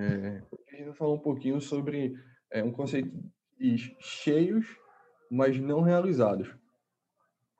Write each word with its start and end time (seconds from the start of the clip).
É, 0.00 0.42
a 0.68 0.76
gente 0.76 0.84
vai 0.86 0.94
falar 0.94 1.12
um 1.12 1.18
pouquinho 1.18 1.60
sobre 1.60 2.14
é, 2.50 2.64
um 2.64 2.72
conceito 2.72 3.10
de 3.58 3.76
cheios, 4.00 4.66
mas 5.30 5.60
não 5.60 5.82
realizados. 5.82 6.48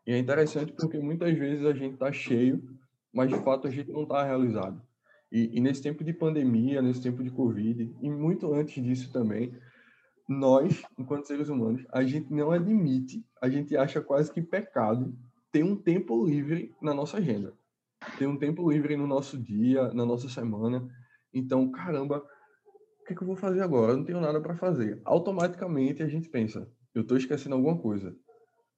E 0.06 0.12
é 0.12 0.18
interessante 0.18 0.72
porque 0.72 0.98
muitas 0.98 1.37
vezes 1.37 1.66
a 1.66 1.74
gente 1.74 1.95
está 1.95 2.11
cheio, 2.11 2.62
mas 3.12 3.29
de 3.29 3.38
fato 3.45 3.68
a 3.68 3.71
gente 3.71 3.92
não 3.92 4.04
está 4.04 4.24
realizado. 4.24 4.80
E, 5.30 5.56
e, 5.56 5.61
nesse 5.61 5.82
tempo 5.82 6.03
de 6.03 6.12
pandemia, 6.12 6.82
nesse 6.82 7.03
tempo 7.03 7.22
de 7.22 7.30
Covid, 7.30 7.95
e 8.00 8.10
muito 8.10 8.52
antes 8.52 8.82
disso 8.82 9.12
também, 9.12 9.54
nós, 10.28 10.82
enquanto 10.98 11.26
seres 11.26 11.48
humanos, 11.48 11.84
a 11.92 12.02
gente 12.02 12.32
não 12.32 12.50
admite, 12.50 13.24
a 13.40 13.48
gente 13.48 13.76
acha 13.76 14.00
quase 14.00 14.32
que 14.32 14.42
pecado 14.42 15.14
ter 15.52 15.62
um 15.62 15.76
tempo 15.76 16.24
livre 16.24 16.74
na 16.80 16.95
nossa 16.95 17.18
agenda. 17.18 17.52
Ter 18.18 18.27
um 18.27 18.36
tempo 18.36 18.68
livre 18.70 18.96
no 18.96 19.06
nosso 19.06 19.38
dia, 19.38 19.92
na 19.92 20.06
nossa 20.06 20.28
semana. 20.28 20.88
Então, 21.33 21.70
caramba, 21.70 22.19
o 22.19 23.05
que, 23.06 23.15
que 23.15 23.23
eu 23.23 23.27
vou 23.27 23.37
fazer 23.37 23.60
agora? 23.62 23.92
Eu 23.92 23.98
não 23.98 24.04
tenho 24.04 24.20
nada 24.20 24.41
para 24.41 24.56
fazer. 24.56 25.00
Automaticamente 25.04 26.02
a 26.02 26.09
gente 26.09 26.28
pensa, 26.28 26.70
eu 26.95 27.02
estou 27.02 27.16
esquecendo 27.16 27.54
alguma 27.54 27.78
coisa. 27.78 28.16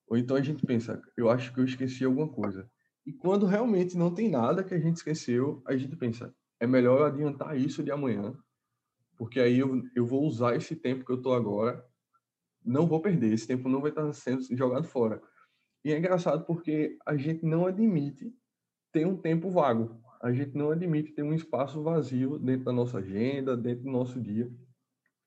Ou 0.07 0.17
então 0.17 0.37
a 0.37 0.43
gente 0.43 0.65
pensa, 0.67 1.01
eu 1.17 1.31
acho 1.31 1.53
que 1.53 1.61
eu 1.61 1.65
esqueci 1.65 2.05
alguma 2.05 2.29
coisa. 2.29 2.71
E 3.07 3.13
quando 3.13 3.47
realmente 3.47 3.97
não 3.97 4.15
tem 4.15 4.29
nada 4.29 4.63
que 4.63 4.75
a 4.75 4.79
gente 4.79 4.97
esqueceu, 4.97 5.63
a 5.67 5.77
gente 5.77 5.97
pensa, 5.97 6.35
é 6.61 6.67
melhor 6.67 7.01
eu 7.01 7.07
adiantar 7.07 7.57
isso 7.59 7.83
de 7.83 7.91
amanhã, 7.91 8.37
porque 9.17 9.41
aí 9.41 9.59
eu, 9.59 9.83
eu 9.97 10.07
vou 10.07 10.23
usar 10.25 10.55
esse 10.55 10.77
tempo 10.77 11.05
que 11.05 11.11
eu 11.11 11.17
estou 11.17 11.35
agora, 11.35 11.85
não 12.65 12.87
vou 12.87 13.01
perder, 13.01 13.33
esse 13.33 13.47
tempo 13.47 13.69
não 13.69 13.81
vai 13.81 13.91
estar 13.91 14.13
sendo 14.13 14.43
jogado 14.57 14.87
fora. 14.87 15.21
E 15.85 15.93
é 15.93 15.99
engraçado 15.99 16.45
porque 16.45 16.97
a 17.05 17.17
gente 17.17 17.45
não 17.45 17.67
admite 17.67 18.33
ter 18.93 19.07
um 19.07 19.17
tempo 19.17 19.51
vago, 19.51 20.01
a 20.23 20.33
gente 20.33 20.57
não 20.57 20.71
admite 20.71 21.13
ter 21.13 21.23
um 21.23 21.35
espaço 21.35 21.83
vazio 21.83 22.39
dentro 22.39 22.65
da 22.65 22.73
nossa 22.73 22.99
agenda, 22.99 23.57
dentro 23.57 23.85
do 23.85 23.91
nosso 23.91 24.21
dia. 24.21 24.51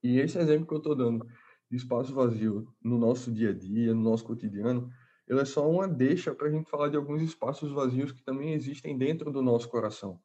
E 0.01 0.19
esse 0.19 0.37
exemplo 0.37 0.65
que 0.65 0.73
eu 0.73 0.77
estou 0.77 0.95
dando 0.95 1.25
de 1.69 1.77
espaço 1.77 2.13
vazio 2.13 2.67
no 2.83 2.97
nosso 2.97 3.31
dia 3.31 3.49
a 3.49 3.53
dia, 3.53 3.93
no 3.93 4.01
nosso 4.01 4.23
cotidiano, 4.23 4.89
ele 5.27 5.41
é 5.41 5.45
só 5.45 5.69
uma 5.69 5.87
deixa 5.87 6.33
para 6.33 6.47
a 6.47 6.51
gente 6.51 6.69
falar 6.69 6.89
de 6.89 6.95
alguns 6.95 7.21
espaços 7.21 7.71
vazios 7.71 8.11
que 8.11 8.23
também 8.23 8.53
existem 8.53 8.97
dentro 8.97 9.31
do 9.31 9.41
nosso 9.41 9.67
coração 9.69 10.19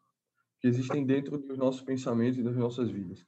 que 0.60 0.68
existem 0.68 1.04
dentro 1.04 1.38
dos 1.38 1.58
nossos 1.58 1.80
pensamentos 1.80 2.38
e 2.38 2.42
das 2.42 2.56
nossas 2.56 2.90
vidas. 2.90 3.26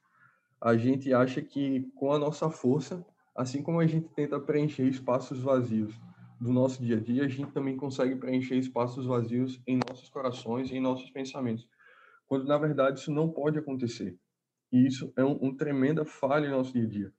A 0.61 0.77
gente 0.77 1.13
acha 1.13 1.41
que 1.41 1.91
com 1.95 2.13
a 2.13 2.19
nossa 2.19 2.49
força, 2.49 3.05
assim 3.35 3.61
como 3.61 3.79
a 3.79 3.87
gente 3.87 4.07
tenta 4.09 4.39
preencher 4.39 4.87
espaços 4.87 5.39
vazios 5.39 5.99
do 6.43 6.51
nosso 6.51 6.83
dia 6.83 6.97
a 6.97 6.99
dia, 6.99 7.23
a 7.23 7.27
gente 7.29 7.53
também 7.53 7.77
consegue 7.77 8.17
preencher 8.17 8.57
espaços 8.57 9.05
vazios 9.05 9.61
em 9.65 9.79
nossos 9.87 10.09
corações 10.09 10.69
e 10.69 10.75
em 10.75 10.81
nossos 10.81 11.09
pensamentos. 11.09 11.65
Quando 12.27 12.45
na 12.45 12.57
verdade 12.57 12.99
isso 12.99 13.13
não 13.13 13.29
pode 13.29 13.57
acontecer. 13.57 14.17
E 14.69 14.85
isso 14.85 15.13
é 15.15 15.23
um, 15.23 15.39
um 15.41 15.55
tremenda 15.55 16.03
falha 16.03 16.49
no 16.49 16.57
nosso 16.57 16.73
dia 16.73 16.83
a 16.83 16.87
dia. 16.87 17.13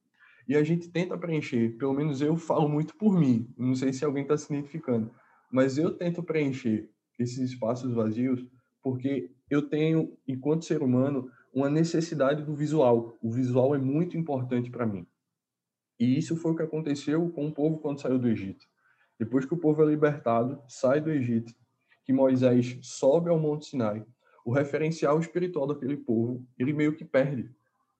E 0.46 0.54
a 0.54 0.62
gente 0.62 0.90
tenta 0.90 1.16
preencher, 1.16 1.74
pelo 1.78 1.94
menos 1.94 2.20
eu 2.20 2.36
falo 2.36 2.68
muito 2.68 2.94
por 2.98 3.18
mim, 3.18 3.48
não 3.56 3.74
sei 3.74 3.94
se 3.94 4.04
alguém 4.04 4.24
está 4.24 4.36
se 4.36 4.52
identificando, 4.52 5.10
mas 5.50 5.78
eu 5.78 5.96
tento 5.96 6.22
preencher 6.22 6.90
esses 7.18 7.38
espaços 7.38 7.94
vazios 7.94 8.46
porque 8.82 9.30
eu 9.48 9.62
tenho, 9.62 10.14
enquanto 10.28 10.66
ser 10.66 10.82
humano, 10.82 11.30
uma 11.50 11.70
necessidade 11.70 12.42
do 12.42 12.54
visual. 12.54 13.16
O 13.22 13.30
visual 13.30 13.74
é 13.74 13.78
muito 13.78 14.18
importante 14.18 14.70
para 14.70 14.84
mim. 14.84 15.06
E 15.98 16.18
isso 16.18 16.36
foi 16.36 16.52
o 16.52 16.56
que 16.56 16.62
aconteceu 16.62 17.30
com 17.30 17.46
o 17.46 17.52
povo 17.52 17.78
quando 17.78 18.02
saiu 18.02 18.18
do 18.18 18.28
Egito. 18.28 18.66
Depois 19.18 19.44
que 19.44 19.54
o 19.54 19.58
povo 19.58 19.82
é 19.82 19.86
libertado, 19.86 20.60
sai 20.68 21.00
do 21.00 21.10
Egito, 21.10 21.54
que 22.04 22.12
Moisés 22.12 22.78
sobe 22.82 23.30
ao 23.30 23.38
Monte 23.38 23.66
Sinai, 23.66 24.04
o 24.44 24.52
referencial 24.52 25.18
espiritual 25.18 25.66
daquele 25.66 25.96
povo, 25.96 26.44
ele 26.58 26.72
meio 26.72 26.94
que 26.94 27.04
perde. 27.04 27.50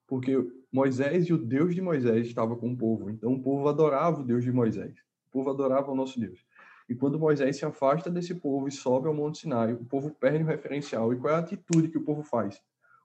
Porque 0.07 0.37
Moisés 0.71 1.25
e 1.25 1.33
o 1.33 1.37
Deus 1.37 1.73
de 1.73 1.81
Moisés 1.81 2.27
estava 2.27 2.55
com 2.55 2.71
o 2.71 2.77
povo. 2.77 3.09
Então 3.09 3.33
o 3.33 3.41
povo 3.41 3.67
adorava 3.67 4.21
o 4.21 4.23
Deus 4.23 4.43
de 4.43 4.51
Moisés. 4.51 4.93
O 5.27 5.31
povo 5.31 5.49
adorava 5.49 5.91
o 5.91 5.95
nosso 5.95 6.19
Deus. 6.19 6.45
E 6.87 6.93
quando 6.93 7.17
Moisés 7.17 7.57
se 7.57 7.65
afasta 7.65 8.11
desse 8.11 8.35
povo 8.35 8.67
e 8.67 8.71
sobe 8.71 9.07
ao 9.07 9.13
Monte 9.13 9.39
Sinai, 9.39 9.73
o 9.73 9.83
povo 9.85 10.11
perde 10.11 10.43
o 10.43 10.47
referencial. 10.47 11.11
E 11.11 11.17
qual 11.17 11.33
é 11.33 11.37
a 11.37 11.39
atitude 11.39 11.89
que 11.89 11.97
o 11.97 12.03
povo 12.03 12.21
faz? 12.21 12.61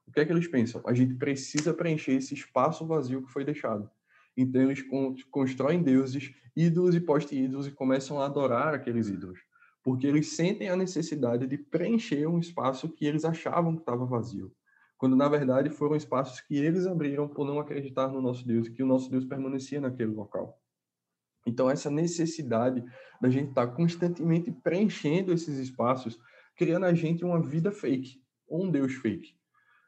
O 0.07 0.11
que 0.11 0.19
é 0.19 0.25
que 0.25 0.31
eles 0.31 0.47
pensam? 0.47 0.81
A 0.85 0.93
gente 0.93 1.15
precisa 1.15 1.73
preencher 1.73 2.13
esse 2.13 2.33
espaço 2.33 2.85
vazio 2.85 3.23
que 3.23 3.31
foi 3.31 3.43
deixado. 3.43 3.89
Então 4.35 4.61
eles 4.61 4.83
constroem 5.29 5.83
deuses, 5.83 6.33
ídolos 6.55 6.95
e 6.95 6.99
poste-ídolos 6.99 7.67
e 7.67 7.71
começam 7.71 8.19
a 8.19 8.25
adorar 8.25 8.73
aqueles 8.73 9.07
ídolos. 9.09 9.39
Porque 9.83 10.07
eles 10.07 10.35
sentem 10.35 10.69
a 10.69 10.75
necessidade 10.75 11.47
de 11.47 11.57
preencher 11.57 12.27
um 12.27 12.39
espaço 12.39 12.89
que 12.89 13.05
eles 13.05 13.25
achavam 13.25 13.75
que 13.75 13.81
estava 13.81 14.05
vazio. 14.05 14.51
Quando 14.97 15.15
na 15.15 15.27
verdade 15.27 15.69
foram 15.69 15.95
espaços 15.95 16.39
que 16.41 16.55
eles 16.55 16.85
abriram 16.85 17.27
por 17.27 17.45
não 17.45 17.59
acreditar 17.59 18.07
no 18.07 18.21
nosso 18.21 18.45
Deus 18.45 18.67
e 18.67 18.71
que 18.71 18.83
o 18.83 18.85
nosso 18.85 19.09
Deus 19.09 19.25
permanecia 19.25 19.81
naquele 19.81 20.11
local. 20.11 20.61
Então, 21.45 21.69
essa 21.69 21.89
necessidade 21.89 22.83
da 23.19 23.29
gente 23.29 23.49
estar 23.49 23.67
tá 23.67 23.73
constantemente 23.73 24.51
preenchendo 24.51 25.33
esses 25.33 25.57
espaços, 25.57 26.19
criando 26.55 26.85
a 26.85 26.93
gente 26.93 27.25
uma 27.25 27.41
vida 27.41 27.71
fake, 27.71 28.21
um 28.49 28.69
Deus 28.69 28.93
fake. 28.93 29.35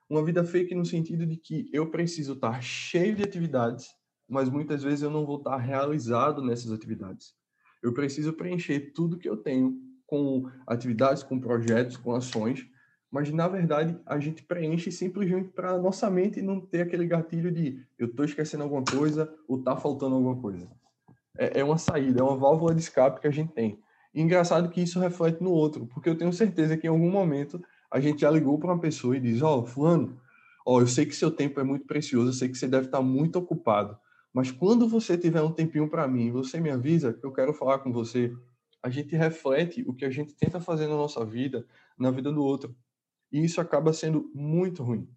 Uma 0.09 0.23
vida 0.23 0.43
fake 0.43 0.73
no 0.73 0.85
sentido 0.85 1.25
de 1.25 1.37
que 1.37 1.69
eu 1.71 1.89
preciso 1.89 2.33
estar 2.33 2.61
cheio 2.61 3.15
de 3.15 3.23
atividades, 3.23 3.87
mas 4.27 4.49
muitas 4.49 4.83
vezes 4.83 5.01
eu 5.01 5.09
não 5.09 5.25
vou 5.25 5.37
estar 5.37 5.57
realizado 5.57 6.41
nessas 6.41 6.71
atividades. 6.71 7.33
Eu 7.81 7.93
preciso 7.93 8.33
preencher 8.33 8.91
tudo 8.93 9.17
que 9.17 9.27
eu 9.27 9.37
tenho 9.37 9.77
com 10.05 10.49
atividades, 10.67 11.23
com 11.23 11.39
projetos, 11.39 11.97
com 11.97 12.13
ações, 12.15 12.65
mas 13.11 13.31
na 13.31 13.47
verdade 13.47 13.99
a 14.05 14.19
gente 14.19 14.43
preenche 14.43 14.91
simplesmente 14.91 15.49
para 15.49 15.77
nossa 15.77 16.09
mente 16.09 16.41
não 16.41 16.61
ter 16.61 16.81
aquele 16.81 17.05
gatilho 17.05 17.51
de 17.51 17.85
eu 17.97 18.07
estou 18.07 18.25
esquecendo 18.25 18.63
alguma 18.63 18.83
coisa 18.83 19.33
ou 19.47 19.59
está 19.59 19.75
faltando 19.75 20.15
alguma 20.15 20.39
coisa 20.39 20.67
é, 21.37 21.59
é 21.59 21.63
uma 21.63 21.77
saída, 21.77 22.21
é 22.21 22.23
uma 22.23 22.37
válvula 22.37 22.73
de 22.73 22.81
escape 22.81 23.21
que 23.21 23.27
a 23.27 23.31
gente 23.31 23.51
tem. 23.53 23.79
E 24.13 24.21
engraçado 24.21 24.69
que 24.69 24.81
isso 24.81 24.99
reflete 24.99 25.41
no 25.41 25.51
outro, 25.51 25.87
porque 25.87 26.09
eu 26.09 26.17
tenho 26.17 26.31
certeza 26.31 26.77
que 26.77 26.85
em 26.85 26.89
algum 26.89 27.09
momento 27.09 27.61
a 27.91 27.99
gente 27.99 28.21
já 28.21 28.29
ligou 28.29 28.59
para 28.59 28.71
uma 28.71 28.79
pessoa 28.79 29.17
e 29.17 29.19
diz: 29.19 29.41
Ó, 29.41 29.59
oh, 29.59 29.65
Fulano, 29.65 30.19
ó, 30.65 30.75
oh, 30.75 30.81
eu 30.81 30.87
sei 30.87 31.05
que 31.05 31.15
seu 31.15 31.31
tempo 31.31 31.59
é 31.59 31.63
muito 31.63 31.85
precioso, 31.85 32.29
eu 32.29 32.33
sei 32.33 32.49
que 32.49 32.57
você 32.57 32.67
deve 32.67 32.85
estar 32.85 33.01
muito 33.01 33.37
ocupado, 33.37 33.97
mas 34.33 34.51
quando 34.51 34.87
você 34.87 35.15
tiver 35.15 35.41
um 35.43 35.53
tempinho 35.53 35.87
para 35.87 36.07
mim, 36.07 36.31
você 36.31 36.59
me 36.59 36.71
avisa 36.71 37.13
que 37.13 37.23
eu 37.23 37.31
quero 37.31 37.53
falar 37.53 37.79
com 37.79 37.91
você. 37.91 38.33
A 38.81 38.89
gente 38.89 39.15
reflete 39.15 39.83
o 39.87 39.93
que 39.93 40.03
a 40.03 40.09
gente 40.09 40.33
tenta 40.33 40.59
fazer 40.59 40.87
na 40.87 40.95
nossa 40.95 41.23
vida, 41.23 41.67
na 41.97 42.09
vida 42.09 42.31
do 42.31 42.43
outro. 42.43 42.75
E 43.31 43.43
isso 43.45 43.61
acaba 43.61 43.93
sendo 43.93 44.31
muito 44.33 44.81
ruim. 44.83 45.07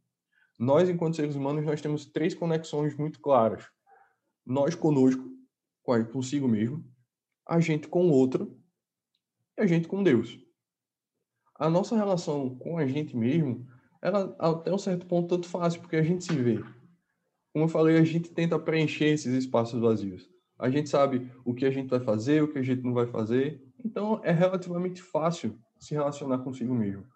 Nós, 0.58 0.88
enquanto 0.88 1.16
seres 1.16 1.34
humanos, 1.34 1.64
nós 1.64 1.80
temos 1.80 2.04
três 2.04 2.34
conexões 2.34 2.94
muito 2.96 3.18
claras. 3.18 3.66
Nós 4.44 4.74
conosco, 4.74 5.24
consigo 6.12 6.46
mesmo, 6.46 6.84
a 7.48 7.58
gente 7.58 7.88
com 7.88 8.08
o 8.08 8.12
outro 8.12 8.58
e 9.56 9.62
a 9.62 9.66
gente 9.66 9.88
com 9.88 10.02
Deus. 10.02 10.38
A 11.54 11.70
nossa 11.70 11.96
relação 11.96 12.56
com 12.58 12.76
a 12.76 12.86
gente 12.86 13.16
mesmo, 13.16 13.66
ela 14.02 14.36
até 14.38 14.72
um 14.72 14.78
certo 14.78 15.06
ponto 15.06 15.28
tanto 15.28 15.48
fácil, 15.48 15.80
porque 15.80 15.96
a 15.96 16.02
gente 16.02 16.24
se 16.24 16.34
vê. 16.34 16.62
Como 17.56 17.64
eu 17.64 17.70
falei, 17.70 17.96
a 17.96 18.04
gente 18.04 18.28
tenta 18.28 18.58
preencher 18.58 19.06
esses 19.06 19.32
espaços 19.32 19.80
vazios. 19.80 20.28
A 20.58 20.68
gente 20.68 20.90
sabe 20.90 21.32
o 21.42 21.54
que 21.54 21.64
a 21.64 21.70
gente 21.70 21.88
vai 21.88 22.00
fazer, 22.00 22.42
o 22.42 22.48
que 22.48 22.58
a 22.58 22.62
gente 22.62 22.82
não 22.82 22.92
vai 22.92 23.06
fazer. 23.06 23.64
Então 23.82 24.20
é 24.22 24.30
relativamente 24.30 25.00
fácil 25.00 25.58
se 25.78 25.94
relacionar 25.94 26.40
consigo 26.40 26.74
mesmo. 26.74 27.06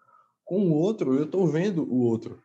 Com 0.43 0.61
o 0.61 0.73
outro, 0.73 1.13
eu 1.13 1.25
estou 1.25 1.45
vendo 1.45 1.83
o 1.83 1.99
outro. 1.99 2.41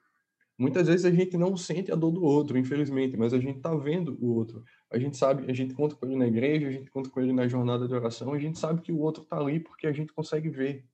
Muitas 0.59 0.89
vezes 0.89 1.07
a 1.07 1.11
gente 1.11 1.39
não 1.39 1.57
sente 1.57 1.91
a 1.91 1.95
dor 1.95 2.11
do 2.11 2.23
outro, 2.23 2.59
infelizmente, 2.59 3.17
mas 3.17 3.33
a 3.33 3.39
gente 3.39 3.57
está 3.57 3.75
vendo 3.75 4.19
o 4.21 4.35
outro. 4.35 4.63
A 4.91 4.99
gente 4.99 5.17
sabe, 5.17 5.51
a 5.51 5.55
gente 5.55 5.73
conta 5.73 5.97
com 5.97 6.05
ele 6.05 6.17
na 6.17 6.27
igreja, 6.27 6.69
a 6.69 6.73
gente 6.73 6.91
conta 6.91 7.09
com 7.09 7.19
ele 7.19 7.33
na 7.33 7.49
jornada 7.49 7.89
de 7.89 7.95
oração, 7.95 8.35
a 8.35 8.39
gente 8.39 8.59
sabe 8.59 8.83
que 8.83 8.93
o 8.93 8.99
outro 8.99 9.23
está 9.23 9.39
ali 9.39 9.59
porque 9.59 9.87
a 9.87 9.93
gente 9.93 10.13
consegue 10.13 10.51
ver. 10.51 10.85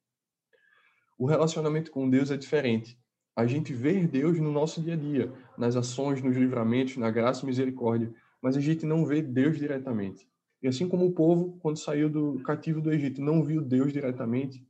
O 1.19 1.27
relacionamento 1.27 1.91
com 1.91 2.09
Deus 2.09 2.31
é 2.31 2.37
diferente. 2.37 2.97
A 3.35 3.47
gente 3.47 3.73
vê 3.73 4.07
Deus 4.07 4.39
no 4.39 4.53
nosso 4.53 4.83
dia 4.83 4.95
a 4.95 4.97
dia, 4.97 5.33
nas 5.57 5.77
ações, 5.77 6.23
nos 6.23 6.37
livramentos, 6.37 6.97
na 6.97 7.11
graça 7.11 7.45
e 7.45 7.47
misericórdia, 7.47 8.13
mas 8.43 8.57
a 8.57 8.61
gente 8.61 8.85
não 8.85 9.07
vê 9.07 9.23
Deus 9.23 9.59
diretamente. 9.59 10.29
E 10.63 10.69
assim 10.69 10.89
como 10.89 11.07
o 11.07 11.13
povo, 11.13 11.59
quando 11.61 11.79
saiu 11.79 12.11
do 12.11 12.41
cativo 12.43 12.81
do 12.81 12.93
Egito, 12.93 13.21
não 13.21 13.43
viu 13.43 13.63
Deus 13.63 13.93
diretamente, 13.93 14.67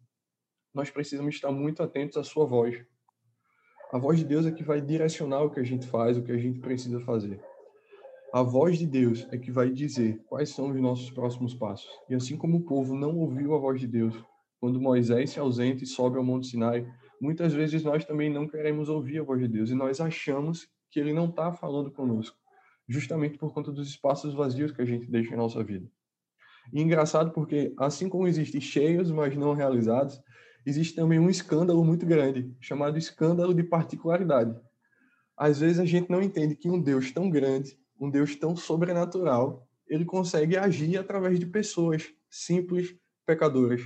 nós 0.72 0.90
precisamos 0.90 1.34
estar 1.34 1.50
muito 1.50 1.82
atentos 1.82 2.16
à 2.16 2.24
sua 2.24 2.46
voz 2.46 2.82
a 3.92 3.98
voz 3.98 4.18
de 4.18 4.24
Deus 4.24 4.46
é 4.46 4.50
que 4.50 4.64
vai 4.64 4.80
direcionar 4.80 5.42
o 5.42 5.50
que 5.50 5.60
a 5.60 5.62
gente 5.62 5.86
faz, 5.86 6.16
o 6.16 6.22
que 6.22 6.32
a 6.32 6.38
gente 6.38 6.58
precisa 6.60 6.98
fazer. 7.00 7.38
A 8.32 8.42
voz 8.42 8.78
de 8.78 8.86
Deus 8.86 9.28
é 9.30 9.36
que 9.36 9.52
vai 9.52 9.68
dizer 9.68 10.18
quais 10.30 10.48
são 10.48 10.70
os 10.70 10.80
nossos 10.80 11.10
próximos 11.10 11.52
passos. 11.54 11.90
E 12.08 12.14
assim 12.14 12.34
como 12.38 12.56
o 12.56 12.62
povo 12.62 12.94
não 12.94 13.14
ouviu 13.18 13.54
a 13.54 13.58
voz 13.58 13.78
de 13.78 13.86
Deus, 13.86 14.14
quando 14.58 14.80
Moisés 14.80 15.28
se 15.28 15.38
ausenta 15.38 15.84
e 15.84 15.86
sobe 15.86 16.16
ao 16.16 16.24
Monte 16.24 16.46
Sinai, 16.46 16.90
muitas 17.22 17.54
vezes 17.54 17.84
nós 17.84 18.04
também 18.04 18.28
não 18.28 18.48
queremos 18.48 18.88
ouvir 18.88 19.20
a 19.20 19.22
voz 19.22 19.40
de 19.40 19.46
Deus 19.46 19.70
e 19.70 19.74
nós 19.74 20.00
achamos 20.00 20.68
que 20.90 20.98
ele 20.98 21.12
não 21.12 21.26
está 21.26 21.52
falando 21.52 21.88
conosco, 21.92 22.36
justamente 22.88 23.38
por 23.38 23.54
conta 23.54 23.70
dos 23.70 23.88
espaços 23.88 24.34
vazios 24.34 24.72
que 24.72 24.82
a 24.82 24.84
gente 24.84 25.08
deixa 25.08 25.32
em 25.32 25.36
nossa 25.36 25.62
vida. 25.62 25.88
E 26.72 26.82
engraçado 26.82 27.30
porque, 27.30 27.72
assim 27.78 28.08
como 28.08 28.26
existem 28.26 28.60
cheios, 28.60 29.08
mas 29.12 29.36
não 29.36 29.54
realizados, 29.54 30.20
existe 30.66 30.96
também 30.96 31.20
um 31.20 31.30
escândalo 31.30 31.84
muito 31.84 32.04
grande, 32.04 32.52
chamado 32.60 32.98
escândalo 32.98 33.54
de 33.54 33.62
particularidade. 33.62 34.60
Às 35.36 35.60
vezes 35.60 35.78
a 35.78 35.84
gente 35.84 36.10
não 36.10 36.20
entende 36.20 36.56
que 36.56 36.68
um 36.68 36.82
Deus 36.82 37.12
tão 37.12 37.30
grande, 37.30 37.78
um 38.00 38.10
Deus 38.10 38.34
tão 38.34 38.56
sobrenatural, 38.56 39.68
ele 39.86 40.04
consegue 40.04 40.56
agir 40.56 40.98
através 40.98 41.38
de 41.38 41.46
pessoas 41.46 42.12
simples, 42.28 42.96
pecadoras. 43.24 43.82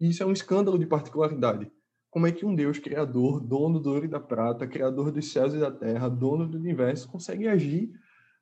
E 0.00 0.08
isso 0.10 0.22
é 0.22 0.26
um 0.26 0.32
escândalo 0.32 0.78
de 0.78 0.86
particularidade. 0.86 1.68
Como 2.10 2.26
é 2.26 2.32
que 2.32 2.44
um 2.44 2.54
Deus 2.54 2.78
criador, 2.78 3.40
dono 3.40 3.78
do 3.78 3.90
ouro 3.90 4.04
e 4.04 4.08
da 4.08 4.18
prata, 4.18 4.66
criador 4.66 5.12
dos 5.12 5.30
céus 5.30 5.54
e 5.54 5.58
da 5.58 5.70
terra, 5.70 6.08
dono 6.08 6.46
do 6.48 6.58
universo, 6.58 7.08
consegue 7.08 7.46
agir 7.46 7.92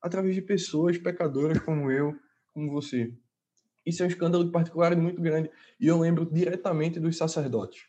através 0.01 0.35
de 0.35 0.41
pessoas 0.41 0.97
pecadoras 0.97 1.59
como 1.61 1.91
eu, 1.91 2.17
como 2.55 2.71
você? 2.73 3.13
Isso 3.85 4.03
é 4.03 4.07
um 4.07 4.09
escândalo 4.09 4.45
de 4.45 4.51
particularidade 4.51 5.01
muito 5.03 5.21
grande. 5.21 5.51
E 5.79 5.87
eu 5.87 5.99
lembro 5.99 6.25
diretamente 6.25 6.99
dos 6.99 7.17
sacerdotes. 7.17 7.87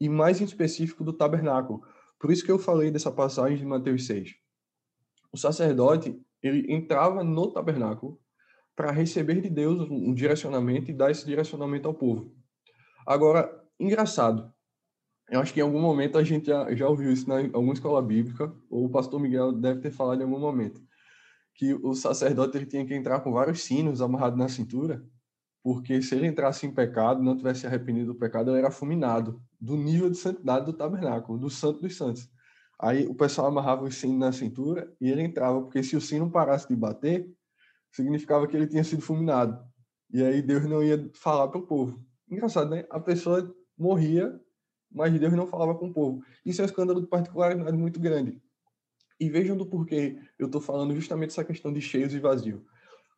E 0.00 0.08
mais 0.08 0.40
em 0.40 0.44
específico 0.44 1.02
do 1.02 1.12
tabernáculo. 1.12 1.82
Por 2.18 2.30
isso 2.30 2.44
que 2.44 2.50
eu 2.50 2.58
falei 2.58 2.90
dessa 2.90 3.10
passagem 3.10 3.58
de 3.58 3.64
Mateus 3.64 4.06
6. 4.06 4.34
O 5.32 5.36
sacerdote, 5.36 6.20
ele 6.42 6.72
entrava 6.72 7.22
no 7.22 7.52
tabernáculo 7.52 8.20
para 8.74 8.90
receber 8.90 9.40
de 9.40 9.50
Deus 9.50 9.90
um 9.90 10.14
direcionamento 10.14 10.90
e 10.90 10.94
dar 10.94 11.10
esse 11.10 11.26
direcionamento 11.26 11.88
ao 11.88 11.94
povo. 11.94 12.32
Agora, 13.06 13.50
engraçado, 13.78 14.52
eu 15.30 15.40
acho 15.40 15.52
que 15.52 15.60
em 15.60 15.62
algum 15.62 15.80
momento 15.80 16.16
a 16.16 16.24
gente 16.24 16.46
já, 16.46 16.74
já 16.74 16.88
ouviu 16.88 17.12
isso 17.12 17.30
em 17.32 17.50
alguma 17.52 17.74
escola 17.74 18.02
bíblica, 18.02 18.52
ou 18.70 18.86
o 18.86 18.90
pastor 18.90 19.20
Miguel 19.20 19.52
deve 19.52 19.80
ter 19.80 19.90
falado 19.90 20.20
em 20.20 20.24
algum 20.24 20.38
momento, 20.38 20.80
que 21.54 21.74
o 21.74 21.94
sacerdote 21.94 22.56
ele 22.56 22.66
tinha 22.66 22.86
que 22.86 22.94
entrar 22.94 23.20
com 23.20 23.32
vários 23.32 23.62
sinos 23.62 24.00
amarrados 24.00 24.38
na 24.38 24.48
cintura, 24.48 25.04
porque 25.62 26.00
se 26.00 26.14
ele 26.14 26.26
entrasse 26.26 26.66
em 26.66 26.72
pecado, 26.72 27.22
não 27.22 27.36
tivesse 27.36 27.66
arrependido 27.66 28.12
do 28.12 28.18
pecado, 28.18 28.50
ele 28.50 28.58
era 28.58 28.70
fulminado 28.70 29.42
do 29.60 29.76
nível 29.76 30.08
de 30.08 30.16
santidade 30.16 30.64
do 30.64 30.72
tabernáculo, 30.72 31.38
do 31.38 31.50
santo 31.50 31.80
dos 31.80 31.96
santos. 31.96 32.30
Aí 32.80 33.06
o 33.06 33.14
pessoal 33.14 33.48
amarrava 33.48 33.84
o 33.84 33.90
sino 33.90 34.16
na 34.16 34.30
cintura 34.30 34.90
e 35.00 35.10
ele 35.10 35.22
entrava, 35.22 35.60
porque 35.60 35.82
se 35.82 35.96
o 35.96 36.00
sino 36.00 36.30
parasse 36.30 36.68
de 36.68 36.76
bater, 36.76 37.28
significava 37.90 38.46
que 38.46 38.56
ele 38.56 38.68
tinha 38.68 38.84
sido 38.84 39.02
fulminado. 39.02 39.60
E 40.10 40.22
aí 40.22 40.40
Deus 40.40 40.64
não 40.64 40.82
ia 40.82 41.10
falar 41.12 41.48
para 41.48 41.58
o 41.58 41.66
povo. 41.66 42.02
Engraçado, 42.30 42.70
né? 42.70 42.86
A 42.88 43.00
pessoa 43.00 43.52
morria 43.76 44.40
mas 44.90 45.18
Deus 45.18 45.32
não 45.32 45.46
falava 45.46 45.74
com 45.74 45.88
o 45.88 45.92
povo. 45.92 46.22
Isso 46.44 46.60
é 46.60 46.64
um 46.64 46.66
escândalo 46.66 47.00
de 47.00 47.06
particularidade 47.06 47.76
muito 47.76 48.00
grande. 48.00 48.40
E 49.20 49.28
vejam 49.28 49.56
do 49.56 49.66
porquê 49.66 50.18
eu 50.38 50.46
estou 50.46 50.60
falando 50.60 50.94
justamente 50.94 51.30
essa 51.30 51.44
questão 51.44 51.72
de 51.72 51.80
cheios 51.80 52.14
e 52.14 52.18
vazio. 52.18 52.64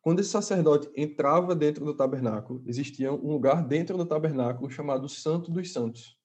Quando 0.01 0.19
esse 0.19 0.29
sacerdote 0.29 0.89
entrava 0.95 1.55
dentro 1.55 1.85
do 1.85 1.95
tabernáculo, 1.95 2.63
existia 2.65 3.13
um 3.13 3.31
lugar 3.31 3.63
dentro 3.67 3.95
do 3.95 4.05
tabernáculo 4.05 4.69
chamado 4.69 5.07
Santo 5.07 5.51
dos 5.51 5.71
Santos. 5.71 6.17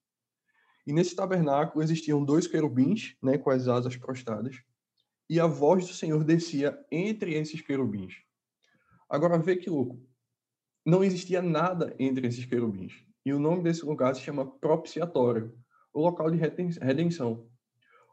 E 0.87 0.93
nesse 0.93 1.15
tabernáculo 1.15 1.83
existiam 1.83 2.25
dois 2.25 2.47
querubins, 2.47 3.17
né, 3.23 3.37
com 3.37 3.51
as 3.51 3.69
asas 3.69 3.97
prostradas, 3.97 4.57
e 5.29 5.39
a 5.39 5.47
voz 5.47 5.87
do 5.87 5.93
Senhor 5.93 6.25
descia 6.25 6.79
entre 6.91 7.35
esses 7.35 7.61
querubins. 7.61 8.15
Agora 9.11 9.39
vê 9.39 9.57
que 9.57 9.69
louco. 9.69 10.01
Não 10.85 11.05
existia 11.05 11.43
nada 11.43 11.95
entre 11.99 12.27
esses 12.27 12.45
querubins. 12.45 13.06
E 13.27 13.33
o 13.33 13.41
nome 13.41 13.65
desse 13.65 13.85
lugar 13.85 14.15
se 14.15 14.21
chama 14.21 14.47
propiciatório, 14.47 15.53
o 15.93 16.01
local 16.01 16.31
de 16.31 16.37
redenção. 16.37 17.45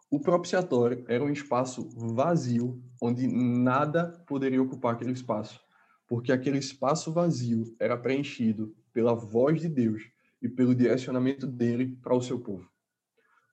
O 0.09 0.19
propiciatório 0.19 1.05
era 1.07 1.23
um 1.23 1.29
espaço 1.29 1.87
vazio, 2.15 2.83
onde 2.99 3.27
nada 3.27 4.07
poderia 4.25 4.59
ocupar 4.59 4.95
aquele 4.95 5.11
espaço, 5.11 5.61
porque 6.07 6.31
aquele 6.31 6.57
espaço 6.57 7.13
vazio 7.13 7.75
era 7.79 7.95
preenchido 7.95 8.75
pela 8.91 9.13
voz 9.13 9.61
de 9.61 9.69
Deus 9.69 10.01
e 10.41 10.49
pelo 10.49 10.73
direcionamento 10.73 11.45
dele 11.45 11.95
para 12.01 12.15
o 12.15 12.21
seu 12.21 12.39
povo. 12.39 12.67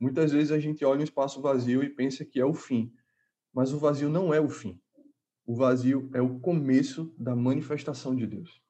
Muitas 0.00 0.32
vezes 0.32 0.52
a 0.52 0.58
gente 0.58 0.82
olha 0.82 1.00
um 1.00 1.04
espaço 1.04 1.42
vazio 1.42 1.82
e 1.84 1.90
pensa 1.90 2.24
que 2.24 2.40
é 2.40 2.44
o 2.44 2.54
fim, 2.54 2.90
mas 3.52 3.70
o 3.70 3.78
vazio 3.78 4.08
não 4.08 4.32
é 4.32 4.40
o 4.40 4.48
fim. 4.48 4.80
O 5.44 5.54
vazio 5.54 6.08
é 6.14 6.22
o 6.22 6.40
começo 6.40 7.14
da 7.18 7.36
manifestação 7.36 8.16
de 8.16 8.26
Deus. 8.26 8.62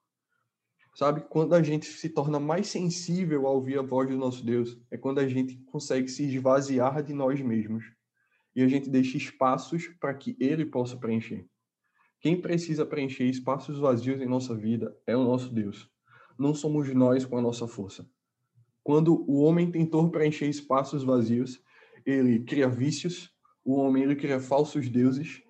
Sabe, 0.95 1.23
quando 1.29 1.55
a 1.55 1.63
gente 1.63 1.87
se 1.87 2.09
torna 2.09 2.41
mais 2.41 2.67
sensível 2.67 3.47
a 3.47 3.51
ouvir 3.51 3.79
a 3.79 3.83
voz 3.83 4.09
do 4.09 4.17
nosso 4.17 4.45
Deus, 4.45 4.79
é 4.91 4.97
quando 4.97 5.21
a 5.21 5.29
gente 5.29 5.57
consegue 5.67 6.09
se 6.09 6.25
esvaziar 6.25 7.03
de 7.03 7.15
nós 7.15 7.41
mesmos 7.41 7.85
e 8.55 8.63
a 8.63 8.69
gente 8.69 8.91
deixa 8.91 9.17
espaços 9.17 9.87
para 10.01 10.13
que 10.13 10.37
ele 10.41 10.67
possa 10.67 10.97
preencher. 10.97 11.47
Quem 12.21 12.41
precisa 12.41 12.85
preencher 12.85 13.25
espaços 13.25 13.79
vazios 13.79 14.21
em 14.21 14.27
nossa 14.27 14.55
vida 14.55 14.95
é 15.07 15.17
o 15.17 15.25
nosso 15.25 15.53
Deus. 15.53 15.89
Não 16.39 16.55
somos 16.55 16.93
nós 16.93 17.25
com 17.25 17.39
a 17.39 17.43
nossa 17.43 17.67
força. 17.67 18.07
Quando 18.83 19.25
o 19.31 19.41
homem 19.43 19.71
tentou 19.71 20.11
preencher 20.11 20.47
espaços 20.47 21.03
vazios, 21.03 21.63
ele 22.05 22.41
cria 22.41 22.69
vícios, 22.69 23.31
o 23.65 23.77
homem 23.77 24.03
ele 24.03 24.17
cria 24.17 24.41
falsos 24.41 24.89
deuses 24.89 25.43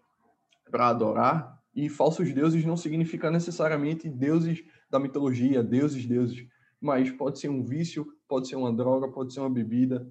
para 0.71 0.89
adorar, 0.89 1.61
e 1.75 1.89
falsos 1.89 2.33
deuses 2.33 2.65
não 2.65 2.77
significa 2.77 3.31
necessariamente 3.31 4.09
deuses 4.09 4.63
da 4.91 4.99
mitologia, 4.99 5.63
deuses, 5.63 6.05
deuses, 6.05 6.47
mas 6.81 7.11
pode 7.11 7.39
ser 7.39 7.49
um 7.49 7.65
vício, 7.65 8.07
pode 8.29 8.49
ser 8.49 8.57
uma 8.57 8.73
droga, 8.73 9.09
pode 9.09 9.33
ser 9.33 9.41
uma 9.41 9.51
bebida. 9.51 10.11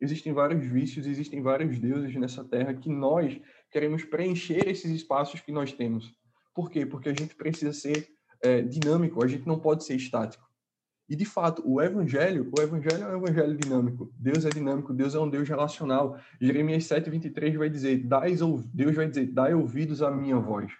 Existem 0.00 0.32
vários 0.32 0.64
vícios, 0.64 1.06
existem 1.06 1.42
vários 1.42 1.78
deuses 1.78 2.14
nessa 2.16 2.44
terra 2.44 2.74
que 2.74 2.90
nós 2.90 3.40
queremos 3.70 4.04
preencher 4.04 4.68
esses 4.68 4.90
espaços 4.90 5.40
que 5.40 5.52
nós 5.52 5.72
temos. 5.72 6.12
Por 6.54 6.70
quê? 6.70 6.84
Porque 6.84 7.08
a 7.08 7.14
gente 7.14 7.34
precisa 7.34 7.72
ser 7.72 8.08
é, 8.42 8.62
dinâmico, 8.62 9.24
a 9.24 9.26
gente 9.26 9.46
não 9.46 9.58
pode 9.58 9.84
ser 9.84 9.94
estático. 9.94 10.46
E 11.08 11.16
de 11.16 11.24
fato, 11.24 11.62
o 11.64 11.80
evangelho, 11.80 12.50
o 12.56 12.60
evangelho 12.60 13.04
é 13.04 13.16
um 13.16 13.24
evangelho 13.24 13.56
dinâmico. 13.56 14.12
Deus 14.18 14.44
é 14.44 14.50
dinâmico, 14.50 14.92
Deus 14.92 15.14
é 15.14 15.18
um 15.18 15.28
Deus 15.28 15.48
relacional. 15.48 16.20
Jeremias 16.38 16.84
7:23 16.84 17.56
vai 17.56 17.70
dizer: 17.70 18.06
"Dais 18.06 18.40
Deus 18.74 18.94
vai 18.94 19.08
dizer: 19.08 19.26
"Dai 19.26 19.54
ouvidos 19.54 20.02
à 20.02 20.10
minha 20.10 20.38
voz". 20.38 20.70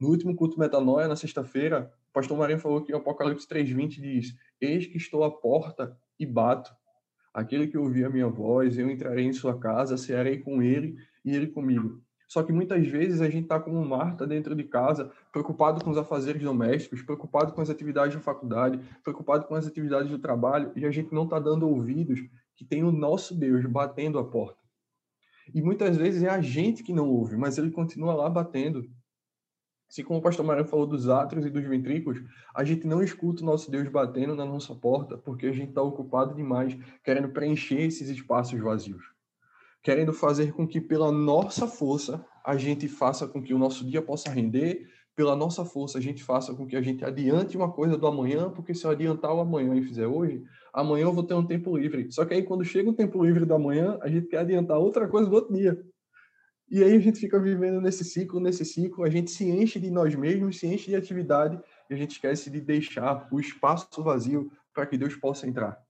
No 0.00 0.08
último 0.08 0.34
culto 0.34 0.58
metanoia 0.58 1.06
na 1.06 1.14
sexta-feira, 1.14 1.92
pastor 2.16 2.38
Marinho 2.38 2.58
falou 2.58 2.82
que 2.82 2.94
o 2.94 2.96
Apocalipse 2.96 3.46
3:20 3.46 4.00
diz: 4.00 4.34
Eis 4.58 4.86
que 4.86 4.96
estou 4.96 5.22
à 5.22 5.30
porta 5.30 5.94
e 6.18 6.24
bato. 6.24 6.74
Aquele 7.34 7.66
que 7.66 7.76
ouvir 7.76 8.06
a 8.06 8.10
minha 8.10 8.26
voz, 8.26 8.78
eu 8.78 8.90
entrarei 8.90 9.26
em 9.26 9.34
sua 9.34 9.58
casa, 9.58 9.98
cearei 9.98 10.38
com 10.38 10.62
ele 10.62 10.96
e 11.22 11.36
ele 11.36 11.48
comigo. 11.48 12.00
Só 12.26 12.42
que 12.42 12.54
muitas 12.54 12.86
vezes 12.86 13.20
a 13.20 13.28
gente 13.28 13.42
está 13.42 13.60
como 13.60 13.84
Marta 13.84 14.26
dentro 14.26 14.56
de 14.56 14.64
casa, 14.64 15.12
preocupado 15.30 15.84
com 15.84 15.90
os 15.90 15.98
afazeres 15.98 16.42
domésticos, 16.42 17.02
preocupado 17.02 17.52
com 17.52 17.60
as 17.60 17.68
atividades 17.68 18.16
da 18.16 18.22
faculdade, 18.22 18.80
preocupado 19.04 19.46
com 19.46 19.54
as 19.54 19.66
atividades 19.66 20.10
do 20.10 20.18
trabalho, 20.18 20.72
e 20.74 20.86
a 20.86 20.90
gente 20.90 21.14
não 21.14 21.24
está 21.24 21.38
dando 21.38 21.68
ouvidos 21.68 22.18
que 22.56 22.64
tem 22.64 22.82
o 22.82 22.90
nosso 22.90 23.38
Deus 23.38 23.66
batendo 23.66 24.18
a 24.18 24.24
porta. 24.24 24.58
E 25.54 25.60
muitas 25.60 25.98
vezes 25.98 26.22
é 26.22 26.30
a 26.30 26.40
gente 26.40 26.82
que 26.82 26.94
não 26.94 27.10
ouve, 27.10 27.36
mas 27.36 27.58
ele 27.58 27.70
continua 27.70 28.14
lá 28.14 28.30
batendo. 28.30 28.88
Assim 29.88 30.02
como 30.02 30.18
o 30.18 30.22
pastor 30.22 30.44
Mário 30.44 30.64
falou 30.64 30.86
dos 30.86 31.08
átrios 31.08 31.46
e 31.46 31.50
dos 31.50 31.64
ventrículos, 31.64 32.20
a 32.54 32.64
gente 32.64 32.86
não 32.86 33.02
escuta 33.02 33.42
o 33.42 33.46
nosso 33.46 33.70
Deus 33.70 33.88
batendo 33.88 34.34
na 34.34 34.44
nossa 34.44 34.74
porta 34.74 35.16
porque 35.16 35.46
a 35.46 35.52
gente 35.52 35.68
está 35.68 35.82
ocupado 35.82 36.34
demais 36.34 36.76
querendo 37.04 37.28
preencher 37.28 37.80
esses 37.82 38.08
espaços 38.08 38.58
vazios. 38.60 39.02
Querendo 39.82 40.12
fazer 40.12 40.52
com 40.52 40.66
que, 40.66 40.80
pela 40.80 41.12
nossa 41.12 41.68
força, 41.68 42.24
a 42.44 42.56
gente 42.56 42.88
faça 42.88 43.28
com 43.28 43.40
que 43.40 43.54
o 43.54 43.58
nosso 43.58 43.88
dia 43.88 44.02
possa 44.02 44.28
render, 44.30 44.88
pela 45.16 45.34
nossa 45.34 45.64
força, 45.64 45.96
a 45.96 46.00
gente 46.00 46.22
faça 46.22 46.54
com 46.54 46.66
que 46.66 46.76
a 46.76 46.82
gente 46.82 47.02
adiante 47.02 47.56
uma 47.56 47.72
coisa 47.72 47.96
do 47.96 48.06
amanhã, 48.06 48.50
porque 48.50 48.74
se 48.74 48.84
eu 48.84 48.90
adiantar 48.90 49.34
o 49.34 49.40
amanhã 49.40 49.74
e 49.74 49.82
fizer 49.82 50.06
hoje, 50.06 50.44
amanhã 50.74 51.04
eu 51.04 51.12
vou 51.12 51.24
ter 51.24 51.32
um 51.32 51.46
tempo 51.46 51.74
livre. 51.74 52.12
Só 52.12 52.26
que 52.26 52.34
aí, 52.34 52.42
quando 52.42 52.62
chega 52.64 52.90
o 52.90 52.92
tempo 52.92 53.24
livre 53.24 53.46
do 53.46 53.54
amanhã, 53.54 53.98
a 54.02 54.08
gente 54.08 54.26
quer 54.26 54.40
adiantar 54.40 54.78
outra 54.78 55.08
coisa 55.08 55.30
do 55.30 55.36
outro 55.36 55.54
dia. 55.54 55.82
E 56.68 56.82
aí 56.82 56.96
a 56.96 56.98
gente 56.98 57.20
fica 57.20 57.38
vivendo 57.38 57.80
nesse 57.80 58.04
ciclo, 58.04 58.40
nesse 58.40 58.64
ciclo, 58.64 59.04
a 59.04 59.10
gente 59.10 59.30
se 59.30 59.48
enche 59.48 59.78
de 59.78 59.88
nós 59.88 60.14
mesmos, 60.16 60.58
se 60.58 60.66
enche 60.66 60.90
de 60.90 60.96
atividade 60.96 61.60
e 61.88 61.94
a 61.94 61.96
gente 61.96 62.12
esquece 62.12 62.50
de 62.50 62.60
deixar 62.60 63.28
o 63.30 63.38
espaço 63.38 64.02
vazio 64.02 64.50
para 64.74 64.84
que 64.84 64.98
Deus 64.98 65.14
possa 65.14 65.46
entrar. 65.46 65.80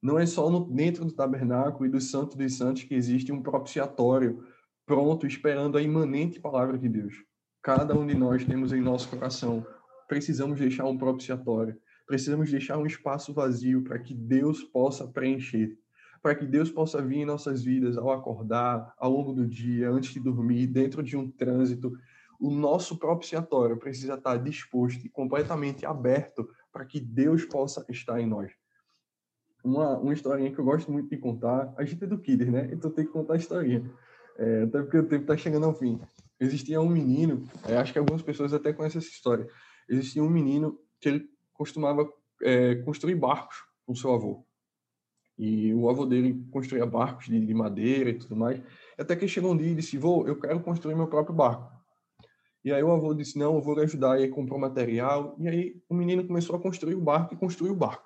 Não 0.00 0.18
é 0.18 0.24
só 0.24 0.48
no, 0.50 0.70
dentro 0.70 1.04
do 1.04 1.12
tabernáculo 1.12 1.86
e 1.86 1.90
do 1.90 2.00
Santo 2.00 2.36
dos 2.36 2.56
Santos 2.56 2.84
que 2.84 2.94
existe 2.94 3.30
um 3.30 3.42
propiciatório 3.42 4.42
pronto, 4.86 5.26
esperando 5.26 5.76
a 5.76 5.82
imanente 5.82 6.40
palavra 6.40 6.78
de 6.78 6.88
Deus. 6.88 7.14
Cada 7.62 7.96
um 7.96 8.06
de 8.06 8.14
nós 8.14 8.44
temos 8.44 8.72
em 8.72 8.80
nosso 8.80 9.08
coração, 9.08 9.66
precisamos 10.08 10.58
deixar 10.58 10.84
um 10.84 10.98
propiciatório, 10.98 11.78
precisamos 12.06 12.50
deixar 12.50 12.78
um 12.78 12.86
espaço 12.86 13.32
vazio 13.32 13.82
para 13.82 13.98
que 13.98 14.14
Deus 14.14 14.62
possa 14.62 15.06
preencher 15.06 15.78
para 16.24 16.34
que 16.34 16.46
Deus 16.46 16.70
possa 16.70 17.02
vir 17.02 17.18
em 17.18 17.24
nossas 17.26 17.62
vidas 17.62 17.98
ao 17.98 18.10
acordar, 18.10 18.94
ao 18.96 19.12
longo 19.12 19.34
do 19.34 19.46
dia, 19.46 19.90
antes 19.90 20.14
de 20.14 20.18
dormir, 20.18 20.66
dentro 20.66 21.02
de 21.02 21.18
um 21.18 21.30
trânsito. 21.30 21.92
O 22.40 22.50
nosso 22.50 22.96
propiciatório 22.96 23.76
precisa 23.76 24.14
estar 24.14 24.38
disposto 24.38 25.04
e 25.04 25.10
completamente 25.10 25.84
aberto 25.84 26.48
para 26.72 26.86
que 26.86 26.98
Deus 26.98 27.44
possa 27.44 27.84
estar 27.90 28.18
em 28.22 28.26
nós. 28.26 28.50
Uma, 29.62 29.98
uma 29.98 30.14
historinha 30.14 30.50
que 30.50 30.58
eu 30.58 30.64
gosto 30.64 30.90
muito 30.90 31.10
de 31.10 31.18
contar, 31.18 31.74
a 31.76 31.84
gente 31.84 32.02
é 32.02 32.06
do 32.06 32.16
Kidder, 32.16 32.50
né? 32.50 32.70
Então 32.72 32.90
tem 32.90 33.04
que 33.04 33.12
contar 33.12 33.34
a 33.34 33.36
historinha. 33.36 33.84
É, 34.38 34.62
até 34.62 34.80
porque 34.80 34.96
o 34.96 35.06
tempo 35.06 35.24
está 35.24 35.36
chegando 35.36 35.66
ao 35.66 35.74
fim. 35.74 36.00
Existia 36.40 36.80
um 36.80 36.88
menino, 36.88 37.44
é, 37.68 37.76
acho 37.76 37.92
que 37.92 37.98
algumas 37.98 38.22
pessoas 38.22 38.54
até 38.54 38.72
conhecem 38.72 38.98
essa 38.98 39.08
história. 39.08 39.46
Existia 39.86 40.24
um 40.24 40.30
menino 40.30 40.80
que 40.98 41.10
ele 41.10 41.28
costumava 41.52 42.10
é, 42.42 42.76
construir 42.76 43.14
barcos 43.14 43.62
com 43.84 43.94
seu 43.94 44.14
avô. 44.14 44.42
E 45.38 45.74
o 45.74 45.88
avô 45.90 46.06
dele 46.06 46.44
construía 46.50 46.86
barcos 46.86 47.26
de, 47.26 47.44
de 47.44 47.54
madeira 47.54 48.10
e 48.10 48.18
tudo 48.18 48.36
mais. 48.36 48.62
Até 48.98 49.16
que 49.16 49.26
chegou 49.26 49.52
um 49.52 49.56
dia 49.56 49.70
e 49.70 49.74
disse: 49.74 49.98
Vou, 49.98 50.26
eu 50.28 50.38
quero 50.38 50.60
construir 50.60 50.94
meu 50.94 51.08
próprio 51.08 51.34
barco. 51.34 51.72
E 52.64 52.72
aí 52.72 52.82
o 52.82 52.92
avô 52.92 53.12
disse: 53.12 53.38
Não, 53.38 53.56
eu 53.56 53.60
vou 53.60 53.74
lhe 53.74 53.82
ajudar. 53.82 54.18
E 54.18 54.24
aí 54.24 54.28
comprou 54.28 54.58
material. 54.58 55.36
E 55.38 55.48
aí 55.48 55.82
o 55.88 55.94
menino 55.94 56.26
começou 56.26 56.56
a 56.56 56.60
construir 56.60 56.94
o 56.94 57.00
barco 57.00 57.34
e 57.34 57.36
construiu 57.36 57.72
o 57.72 57.76
barco. 57.76 58.04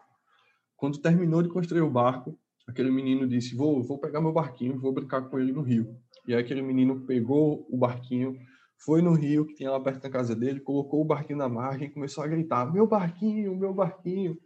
Quando 0.77 0.99
terminou 0.99 1.43
de 1.43 1.49
construir 1.49 1.83
o 1.83 1.91
barco, 1.91 2.39
aquele 2.67 2.91
menino 2.91 3.29
disse: 3.29 3.55
Vou, 3.55 3.83
vou 3.83 3.99
pegar 3.99 4.21
meu 4.21 4.33
barquinho 4.33 4.81
vou 4.81 4.93
brincar 4.93 5.23
com 5.23 5.39
ele 5.39 5.53
no 5.53 5.63
rio. 5.63 5.95
E 6.27 6.35
aí 6.35 6.41
aquele 6.41 6.63
menino 6.63 7.07
pegou 7.07 7.67
o 7.71 7.77
barquinho, 7.77 8.37
foi 8.79 9.03
no 9.03 9.13
rio 9.13 9.47
que 9.47 9.55
tinha 9.55 9.71
lá 9.71 9.81
perto 9.81 10.03
da 10.03 10.11
casa 10.11 10.37
dele, 10.37 10.61
colocou 10.61 11.01
o 11.01 11.05
barquinho 11.05 11.39
na 11.39 11.49
margem 11.49 11.89
e 11.89 11.91
começou 11.91 12.25
a 12.25 12.27
gritar: 12.27 12.73
Meu 12.73 12.87
barquinho, 12.87 13.57
meu 13.57 13.75
barquinho. 13.75 14.39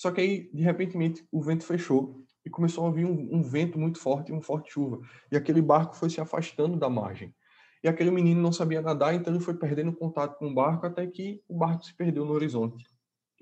Só 0.00 0.10
que 0.10 0.18
aí, 0.18 0.50
de 0.50 0.62
repente, 0.62 1.22
o 1.30 1.42
vento 1.42 1.62
fechou 1.62 2.24
e 2.42 2.48
começou 2.48 2.86
a 2.86 2.90
vir 2.90 3.04
um, 3.04 3.36
um 3.36 3.42
vento 3.42 3.78
muito 3.78 3.98
forte, 3.98 4.32
uma 4.32 4.40
forte 4.40 4.72
chuva. 4.72 4.98
E 5.30 5.36
aquele 5.36 5.60
barco 5.60 5.94
foi 5.94 6.08
se 6.08 6.18
afastando 6.18 6.78
da 6.78 6.88
margem. 6.88 7.34
E 7.84 7.88
aquele 7.88 8.10
menino 8.10 8.40
não 8.40 8.50
sabia 8.50 8.80
nadar, 8.80 9.12
então 9.12 9.30
ele 9.34 9.44
foi 9.44 9.52
perdendo 9.52 9.92
contato 9.92 10.38
com 10.38 10.46
o 10.46 10.54
barco 10.54 10.86
até 10.86 11.06
que 11.06 11.42
o 11.46 11.58
barco 11.58 11.84
se 11.84 11.94
perdeu 11.94 12.24
no 12.24 12.32
horizonte. 12.32 12.82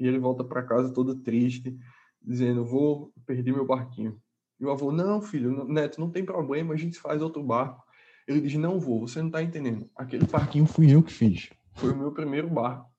E 0.01 0.05
ele 0.05 0.19
volta 0.19 0.43
para 0.43 0.65
casa 0.65 0.93
todo 0.93 1.15
triste, 1.15 1.79
dizendo: 2.21 2.65
Vou 2.65 3.13
perder 3.25 3.53
meu 3.53 3.65
barquinho. 3.65 4.21
E 4.59 4.65
o 4.65 4.71
avô: 4.73 4.91
Não, 4.91 5.23
filho, 5.23 5.65
neto, 5.65 6.01
não 6.01 6.11
tem 6.11 6.25
problema, 6.25 6.75
a 6.75 6.77
gente 6.77 6.99
faz 6.99 7.23
outro 7.23 7.41
barco. 7.41 7.85
Ele 8.27 8.41
diz: 8.41 8.55
Não 8.55 8.81
vou, 8.81 9.07
você 9.07 9.21
não 9.21 9.29
está 9.29 9.41
entendendo. 9.41 9.89
Aquele 9.95 10.27
barquinho 10.27 10.67
fui 10.67 10.93
eu 10.93 11.05
que 11.05 11.13
fiz. 11.13 11.51
Foi 11.75 11.93
o 11.93 11.97
meu 11.97 12.11
primeiro 12.11 12.51
barco. 12.51 12.91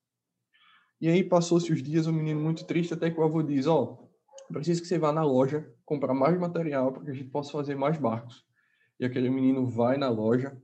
E 1.01 1.07
aí 1.07 1.23
passou-se 1.23 1.71
os 1.71 1.81
dias, 1.81 2.07
o 2.07 2.13
menino 2.13 2.41
muito 2.41 2.65
triste, 2.65 2.93
até 2.93 3.09
que 3.09 3.19
o 3.19 3.23
avô 3.23 3.41
diz: 3.41 3.67
Ó, 3.67 3.97
oh, 4.49 4.53
preciso 4.53 4.81
que 4.81 4.87
você 4.87 4.97
vá 4.97 5.13
na 5.13 5.23
loja 5.23 5.71
comprar 5.85 6.13
mais 6.13 6.37
material 6.37 6.91
para 6.91 7.03
que 7.03 7.11
a 7.11 7.13
gente 7.13 7.29
possa 7.29 7.51
fazer 7.53 7.75
mais 7.75 7.97
barcos. 7.97 8.45
E 8.99 9.05
aquele 9.05 9.29
menino 9.29 9.65
vai 9.65 9.97
na 9.97 10.09
loja. 10.09 10.57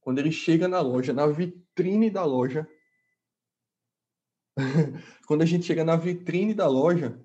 Quando 0.00 0.18
ele 0.18 0.32
chega 0.32 0.66
na 0.66 0.80
loja, 0.80 1.12
na 1.12 1.26
vitrine 1.28 2.10
da 2.10 2.24
loja, 2.24 2.66
quando 5.26 5.42
a 5.42 5.46
gente 5.46 5.64
chega 5.64 5.84
na 5.84 5.96
vitrine 5.96 6.54
da 6.54 6.66
loja, 6.66 7.20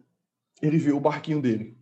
ele 0.61 0.77
vê 0.77 0.91
o 0.91 0.99
barquinho 0.99 1.41
dele. 1.41 1.75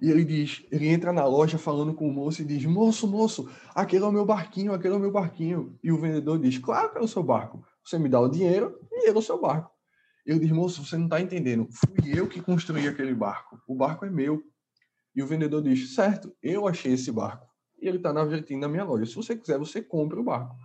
E 0.00 0.10
ele 0.10 0.24
diz, 0.24 0.64
ele 0.70 0.88
entra 0.88 1.12
na 1.12 1.24
loja 1.24 1.58
falando 1.58 1.94
com 1.94 2.08
o 2.08 2.12
moço 2.12 2.42
e 2.42 2.44
diz: 2.44 2.64
"Moço, 2.66 3.08
moço, 3.08 3.50
aquele 3.74 4.04
é 4.04 4.06
o 4.06 4.12
meu 4.12 4.24
barquinho, 4.24 4.72
aquele 4.72 4.94
é 4.94 4.96
o 4.96 5.00
meu 5.00 5.10
barquinho". 5.10 5.76
E 5.82 5.90
o 5.90 5.98
vendedor 5.98 6.38
diz: 6.38 6.58
"Claro 6.58 6.92
que 6.92 6.98
é 6.98 7.00
o 7.00 7.08
seu 7.08 7.22
barco. 7.22 7.64
Você 7.84 7.98
me 7.98 8.08
dá 8.08 8.20
o 8.20 8.28
dinheiro 8.28 8.78
e 8.92 9.08
é 9.08 9.12
o 9.12 9.22
seu 9.22 9.40
barco". 9.40 9.71
Eu 10.24 10.38
disse: 10.38 10.52
"Moço, 10.52 10.84
você 10.84 10.96
não 10.96 11.04
está 11.04 11.20
entendendo. 11.20 11.68
Fui 11.70 12.18
eu 12.18 12.28
que 12.28 12.40
construí 12.40 12.86
aquele 12.86 13.14
barco. 13.14 13.60
O 13.66 13.74
barco 13.74 14.04
é 14.04 14.10
meu". 14.10 14.42
E 15.14 15.22
o 15.22 15.26
vendedor 15.26 15.62
diz: 15.62 15.94
"Certo, 15.94 16.34
eu 16.42 16.66
achei 16.66 16.92
esse 16.92 17.10
barco. 17.10 17.46
E 17.80 17.88
ele 17.88 17.96
está 17.96 18.12
na 18.12 18.24
vitrine 18.24 18.60
da 18.60 18.68
minha 18.68 18.84
loja. 18.84 19.06
Se 19.06 19.14
você 19.14 19.36
quiser, 19.36 19.58
você 19.58 19.82
compra 19.82 20.20
o 20.20 20.24
barco". 20.24 20.56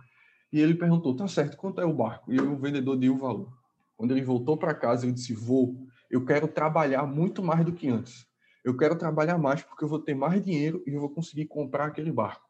E 0.52 0.60
ele 0.60 0.74
perguntou: 0.74 1.16
"Tá 1.16 1.26
certo, 1.26 1.56
quanto 1.56 1.80
é 1.80 1.84
o 1.84 1.92
barco?". 1.92 2.32
E 2.32 2.40
o 2.40 2.56
vendedor 2.56 2.96
deu 2.96 3.14
o 3.14 3.18
valor. 3.18 3.52
Quando 3.96 4.12
ele 4.12 4.22
voltou 4.22 4.56
para 4.56 4.74
casa, 4.74 5.04
ele 5.04 5.12
disse: 5.12 5.34
"Vou, 5.34 5.86
eu 6.10 6.24
quero 6.24 6.48
trabalhar 6.48 7.04
muito 7.06 7.42
mais 7.42 7.64
do 7.64 7.72
que 7.72 7.88
antes. 7.88 8.26
Eu 8.64 8.76
quero 8.76 8.96
trabalhar 8.96 9.38
mais 9.38 9.62
porque 9.62 9.84
eu 9.84 9.88
vou 9.88 9.98
ter 9.98 10.14
mais 10.14 10.42
dinheiro 10.42 10.82
e 10.86 10.90
eu 10.90 11.00
vou 11.00 11.10
conseguir 11.10 11.46
comprar 11.46 11.86
aquele 11.86 12.12
barco. 12.12 12.46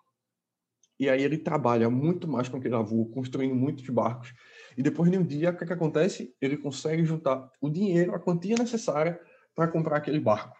E 0.99 1.09
aí 1.09 1.23
ele 1.23 1.39
trabalha 1.39 1.89
muito 1.89 2.27
mais 2.27 2.49
com 2.49 2.57
aquele 2.57 2.75
avô, 2.75 3.07
construindo 3.07 3.55
muitos 3.55 3.89
barcos. 3.89 4.35
E 4.79 4.83
depois 4.83 5.11
de 5.11 5.19
um 5.19 5.27
dia, 5.27 5.51
o 5.51 5.57
que, 5.57 5.65
é 5.65 5.67
que 5.67 5.73
acontece? 5.73 6.33
Ele 6.41 6.57
consegue 6.57 7.05
juntar 7.05 7.51
o 7.61 7.69
dinheiro, 7.69 8.15
a 8.15 8.21
quantia 8.21 8.55
necessária 8.57 9.21
para 9.53 9.67
comprar 9.67 9.97
aquele 9.97 10.21
barco. 10.21 10.57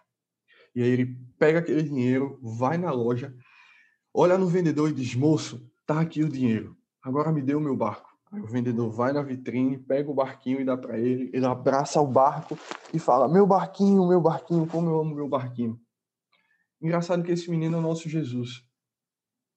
E 0.75 0.83
aí 0.83 0.89
ele 0.89 1.17
pega 1.39 1.59
aquele 1.59 1.81
dinheiro, 1.81 2.37
vai 2.41 2.77
na 2.77 2.91
loja, 2.91 3.33
olha 4.13 4.37
no 4.37 4.45
vendedor 4.45 4.89
e 4.89 4.93
diz: 4.93 5.15
Moço, 5.15 5.71
tá 5.87 6.01
aqui 6.01 6.21
o 6.21 6.27
dinheiro. 6.27 6.75
Agora 7.01 7.31
me 7.31 7.41
dê 7.41 7.55
o 7.55 7.61
meu 7.61 7.77
barco. 7.77 8.09
Aí 8.29 8.41
o 8.41 8.45
vendedor 8.45 8.91
vai 8.91 9.13
na 9.13 9.21
vitrine, 9.21 9.77
pega 9.77 10.11
o 10.11 10.13
barquinho 10.13 10.59
e 10.59 10.65
dá 10.65 10.75
para 10.75 10.99
ele. 10.99 11.31
Ele 11.33 11.45
abraça 11.45 12.01
o 12.01 12.05
barco 12.05 12.59
e 12.93 12.99
fala: 12.99 13.25
Meu 13.29 13.47
barquinho, 13.47 14.05
meu 14.05 14.19
barquinho, 14.19 14.67
como 14.67 14.89
eu 14.89 14.99
amo 14.99 15.15
meu 15.15 15.29
barquinho. 15.29 15.79
Engraçado 16.81 17.23
que 17.23 17.31
esse 17.31 17.49
menino 17.49 17.77
é 17.77 17.79
o 17.79 17.81
nosso 17.81 18.09
Jesus. 18.09 18.65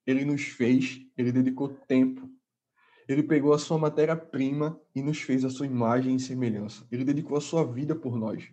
Ele 0.06 0.24
nos 0.24 0.42
fez, 0.42 1.00
ele 1.18 1.32
dedicou 1.32 1.68
tempo. 1.88 2.30
Ele 3.08 3.22
pegou 3.22 3.52
a 3.52 3.58
sua 3.58 3.78
matéria-prima 3.78 4.80
e 4.94 5.02
nos 5.02 5.20
fez 5.20 5.44
a 5.44 5.50
sua 5.50 5.66
imagem 5.66 6.16
e 6.16 6.20
semelhança. 6.20 6.86
Ele 6.90 7.04
dedicou 7.04 7.36
a 7.36 7.40
sua 7.40 7.64
vida 7.64 7.94
por 7.94 8.16
nós. 8.16 8.48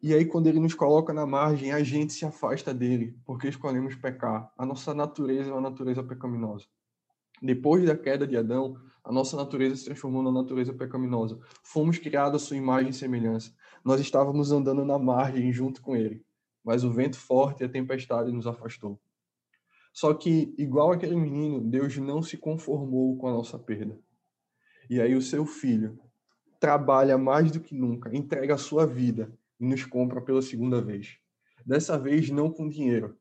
E 0.00 0.14
aí, 0.14 0.24
quando 0.24 0.46
ele 0.46 0.60
nos 0.60 0.74
coloca 0.74 1.12
na 1.12 1.26
margem, 1.26 1.72
a 1.72 1.82
gente 1.82 2.12
se 2.12 2.24
afasta 2.24 2.72
dele, 2.72 3.16
porque 3.24 3.48
escolhemos 3.48 3.96
pecar. 3.96 4.52
A 4.56 4.64
nossa 4.64 4.94
natureza 4.94 5.50
é 5.50 5.52
uma 5.52 5.60
natureza 5.60 6.04
pecaminosa. 6.04 6.66
Depois 7.42 7.84
da 7.84 7.96
queda 7.96 8.26
de 8.26 8.36
Adão, 8.36 8.76
a 9.02 9.12
nossa 9.12 9.36
natureza 9.36 9.76
se 9.76 9.84
transformou 9.86 10.22
na 10.22 10.30
natureza 10.30 10.72
pecaminosa. 10.72 11.38
Fomos 11.64 11.98
criados 11.98 12.42
à 12.42 12.44
sua 12.46 12.56
imagem 12.56 12.90
e 12.90 12.94
semelhança. 12.94 13.52
Nós 13.84 14.00
estávamos 14.00 14.52
andando 14.52 14.84
na 14.84 14.98
margem 14.98 15.52
junto 15.52 15.82
com 15.82 15.96
ele, 15.96 16.24
mas 16.64 16.84
o 16.84 16.92
vento 16.92 17.16
forte 17.16 17.62
e 17.62 17.64
a 17.64 17.68
tempestade 17.68 18.30
nos 18.30 18.46
afastou. 18.46 19.00
Só 19.92 20.14
que, 20.14 20.54
igual 20.58 20.92
aquele 20.92 21.16
menino, 21.16 21.60
Deus 21.60 21.96
não 21.96 22.22
se 22.22 22.36
conformou 22.36 23.16
com 23.16 23.28
a 23.28 23.32
nossa 23.32 23.58
perda. 23.58 23.98
E 24.88 25.00
aí 25.00 25.14
o 25.14 25.22
seu 25.22 25.44
filho 25.44 25.98
trabalha 26.60 27.18
mais 27.18 27.50
do 27.50 27.60
que 27.60 27.74
nunca, 27.74 28.14
entrega 28.16 28.54
a 28.54 28.58
sua 28.58 28.86
vida 28.86 29.32
e 29.60 29.66
nos 29.66 29.84
compra 29.84 30.20
pela 30.20 30.42
segunda 30.42 30.80
vez. 30.80 31.18
Dessa 31.64 31.98
vez 31.98 32.30
não 32.30 32.50
com 32.50 32.68
dinheiro, 32.68 33.16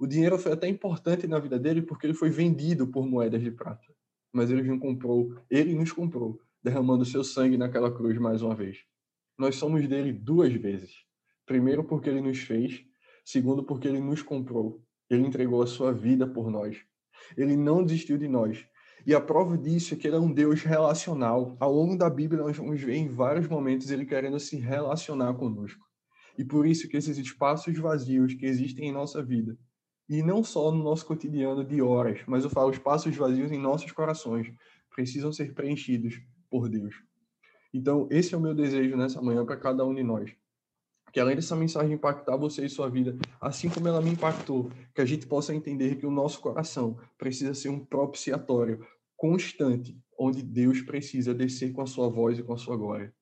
o 0.00 0.06
dinheiro 0.06 0.38
foi 0.38 0.52
até 0.52 0.66
importante 0.66 1.26
na 1.26 1.38
vida 1.38 1.58
dele 1.58 1.82
porque 1.82 2.06
ele 2.06 2.14
foi 2.14 2.30
vendido 2.30 2.86
por 2.86 3.06
moedas 3.06 3.42
de 3.42 3.50
prata. 3.50 3.86
Mas 4.32 4.50
ele 4.50 4.62
nos 4.62 4.80
comprou, 4.80 5.36
ele 5.50 5.74
nos 5.74 5.92
comprou, 5.92 6.40
derramando 6.62 7.04
seu 7.04 7.22
sangue 7.22 7.58
naquela 7.58 7.94
cruz 7.94 8.16
mais 8.16 8.40
uma 8.40 8.54
vez. 8.54 8.78
Nós 9.36 9.56
somos 9.56 9.86
dele 9.86 10.10
duas 10.10 10.54
vezes. 10.54 11.04
Primeiro 11.44 11.84
porque 11.84 12.08
ele 12.08 12.22
nos 12.22 12.38
fez, 12.38 12.82
segundo 13.22 13.62
porque 13.62 13.88
ele 13.88 14.00
nos 14.00 14.22
comprou. 14.22 14.82
Ele 15.10 15.26
entregou 15.26 15.62
a 15.62 15.66
sua 15.66 15.92
vida 15.92 16.26
por 16.26 16.50
nós. 16.50 16.78
Ele 17.36 17.56
não 17.56 17.84
desistiu 17.84 18.16
de 18.16 18.28
nós. 18.28 18.64
E 19.06 19.14
a 19.14 19.20
prova 19.20 19.58
disso 19.58 19.94
é 19.94 19.96
que 19.96 20.06
ele 20.06 20.16
é 20.16 20.20
um 20.20 20.32
Deus 20.32 20.62
relacional. 20.62 21.56
Ao 21.58 21.72
longo 21.72 21.96
da 21.96 22.08
Bíblia 22.08 22.42
nós 22.42 22.56
vamos 22.56 22.80
ver 22.80 22.94
em 22.94 23.08
vários 23.08 23.48
momentos 23.48 23.90
ele 23.90 24.06
querendo 24.06 24.38
se 24.38 24.56
relacionar 24.56 25.34
conosco. 25.34 25.84
E 26.38 26.44
por 26.44 26.66
isso 26.66 26.88
que 26.88 26.96
esses 26.96 27.18
espaços 27.18 27.76
vazios 27.78 28.34
que 28.34 28.46
existem 28.46 28.88
em 28.88 28.92
nossa 28.92 29.22
vida, 29.22 29.58
e 30.08 30.22
não 30.22 30.42
só 30.42 30.72
no 30.72 30.82
nosso 30.82 31.06
cotidiano 31.06 31.64
de 31.64 31.80
horas, 31.80 32.20
mas 32.26 32.44
eu 32.44 32.50
falo 32.50 32.70
espaços 32.70 33.14
vazios 33.16 33.52
em 33.52 33.58
nossos 33.58 33.92
corações 33.92 34.52
precisam 34.90 35.32
ser 35.32 35.54
preenchidos 35.54 36.20
por 36.50 36.68
Deus. 36.68 36.94
Então, 37.72 38.08
esse 38.10 38.34
é 38.34 38.38
o 38.38 38.40
meu 38.40 38.52
desejo 38.52 38.96
nessa 38.96 39.22
manhã 39.22 39.44
para 39.46 39.56
cada 39.56 39.86
um 39.86 39.94
de 39.94 40.02
nós. 40.02 40.30
Que 41.12 41.20
além 41.20 41.36
dessa 41.36 41.56
mensagem 41.56 41.94
impactar 41.94 42.36
você 42.36 42.64
e 42.66 42.68
sua 42.68 42.88
vida, 42.88 43.16
assim 43.40 43.68
como 43.68 43.88
ela 43.88 44.00
me 44.00 44.10
impactou, 44.10 44.70
que 44.94 45.00
a 45.00 45.04
gente 45.04 45.26
possa 45.26 45.54
entender 45.54 45.96
que 45.96 46.06
o 46.06 46.10
nosso 46.10 46.40
coração 46.40 46.96
precisa 47.18 47.54
ser 47.54 47.68
um 47.68 47.84
propiciatório 47.84 48.86
constante, 49.16 49.98
onde 50.18 50.42
Deus 50.42 50.80
precisa 50.82 51.34
descer 51.34 51.72
com 51.72 51.82
a 51.82 51.86
sua 51.86 52.08
voz 52.08 52.38
e 52.38 52.42
com 52.42 52.52
a 52.52 52.58
sua 52.58 52.76
glória. 52.76 53.12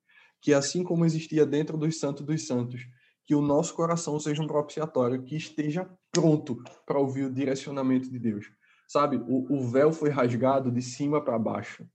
Que 0.40 0.54
assim 0.54 0.84
como 0.84 1.04
existia 1.04 1.44
dentro 1.44 1.76
dos 1.76 1.98
santos 1.98 2.24
dos 2.24 2.46
santos, 2.46 2.82
que 3.26 3.34
o 3.34 3.42
nosso 3.42 3.74
coração 3.74 4.18
seja 4.18 4.42
um 4.42 4.46
propiciatório, 4.46 5.22
que 5.22 5.36
esteja 5.36 5.86
pronto 6.10 6.62
para 6.86 6.98
ouvir 6.98 7.24
o 7.24 7.32
direcionamento 7.32 8.10
de 8.10 8.18
Deus. 8.18 8.46
Sabe, 8.86 9.16
o, 9.28 9.54
o 9.54 9.68
véu 9.68 9.92
foi 9.92 10.08
rasgado 10.08 10.70
de 10.70 10.80
cima 10.80 11.22
para 11.22 11.38
baixo. 11.38 11.86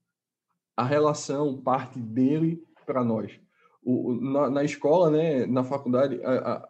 A 0.77 0.83
relação 0.83 1.59
parte 1.59 1.99
dele 1.99 2.63
para 2.85 3.03
nós. 3.03 3.39
O, 3.85 4.13
na, 4.13 4.49
na, 4.49 4.63
escola, 4.63 5.09
né, 5.09 5.45
na 5.45 5.63
faculdade, 5.63 6.19
a, 6.23 6.31
a, 6.31 6.69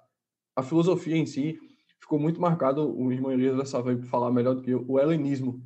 a, 0.58 0.64
filosofia 0.64 1.16
em 1.16 1.26
si 1.26 1.60
ficou 2.00 2.20
muito 2.20 2.42
marcado, 2.42 2.90
o 2.98 3.12
irmão 3.12 3.32
Elias 3.32 3.72
vai 3.72 4.02
falar 4.04 4.32
melhor 4.32 4.56
do 4.56 4.62
que 4.62 4.72
eu, 4.72 4.84
o 4.88 5.00
helenismo. 5.00 5.62